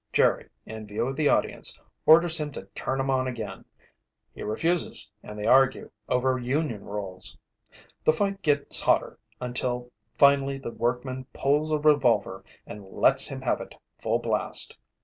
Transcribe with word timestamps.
Jerry, 0.11 0.49
in 0.65 0.87
view 0.87 1.05
of 1.09 1.15
the 1.15 1.29
audience, 1.29 1.79
orders 2.07 2.39
him 2.39 2.51
to 2.53 2.65
turn 2.73 2.99
'em 2.99 3.11
on 3.11 3.27
again. 3.27 3.65
He 4.33 4.41
refuses 4.41 5.11
an' 5.21 5.37
they 5.37 5.45
argue 5.45 5.91
over 6.09 6.39
union 6.39 6.85
rules. 6.85 7.37
The 8.03 8.11
fight 8.11 8.41
gets 8.41 8.81
hotter 8.81 9.19
until 9.39 9.91
finally 10.17 10.57
the 10.57 10.71
workman 10.71 11.25
pulls 11.33 11.71
a 11.71 11.77
revolver 11.77 12.43
and 12.65 12.83
lets 12.83 13.27
him 13.27 13.43
have 13.43 13.61
it 13.61 13.75
full 13.99 14.17
blast. 14.17 14.75